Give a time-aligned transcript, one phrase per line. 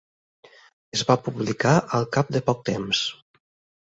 [0.97, 3.03] Es va publicar al cap de poc temps.